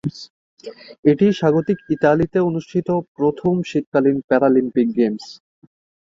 [1.05, 5.25] এটি স্বাগতিক ইতালিতে অনুষ্ঠিত প্রথম শীতকালীন প্যারালিম্পিক গেমস।